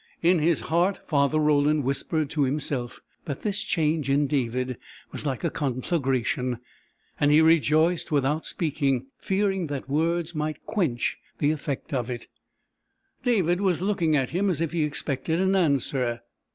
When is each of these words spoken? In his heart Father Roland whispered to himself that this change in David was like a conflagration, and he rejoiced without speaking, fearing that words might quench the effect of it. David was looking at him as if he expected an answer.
In 0.23 0.39
his 0.39 0.61
heart 0.61 0.99
Father 1.07 1.37
Roland 1.37 1.83
whispered 1.83 2.31
to 2.31 2.41
himself 2.41 3.01
that 3.25 3.43
this 3.43 3.63
change 3.63 4.09
in 4.09 4.25
David 4.25 4.79
was 5.11 5.27
like 5.27 5.43
a 5.43 5.51
conflagration, 5.51 6.57
and 7.19 7.29
he 7.29 7.39
rejoiced 7.39 8.11
without 8.11 8.47
speaking, 8.47 9.05
fearing 9.19 9.67
that 9.67 9.87
words 9.87 10.33
might 10.33 10.65
quench 10.65 11.19
the 11.37 11.51
effect 11.51 11.93
of 11.93 12.09
it. 12.09 12.25
David 13.23 13.61
was 13.61 13.79
looking 13.83 14.15
at 14.15 14.31
him 14.31 14.49
as 14.49 14.59
if 14.59 14.71
he 14.71 14.85
expected 14.85 15.39
an 15.39 15.55
answer. 15.55 16.21